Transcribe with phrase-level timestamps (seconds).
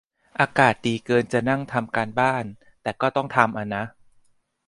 [0.39, 2.45] อากาศดีเกินจะนั่งทำการบ้าน
[2.81, 3.83] แต่ก็ต้องทำอ่ะนะ